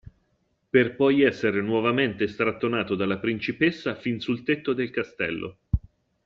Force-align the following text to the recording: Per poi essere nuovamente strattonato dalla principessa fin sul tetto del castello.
Per 0.69 0.95
poi 0.95 1.21
essere 1.21 1.61
nuovamente 1.61 2.25
strattonato 2.27 2.95
dalla 2.95 3.19
principessa 3.19 3.93
fin 3.93 4.19
sul 4.19 4.41
tetto 4.41 4.73
del 4.73 4.89
castello. 4.89 5.57